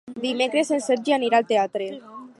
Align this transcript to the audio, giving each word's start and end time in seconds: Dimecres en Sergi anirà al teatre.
Dimecres 0.21 0.71
en 0.77 0.81
Sergi 0.87 1.15
anirà 1.19 1.43
al 1.43 1.49
teatre. 1.55 1.93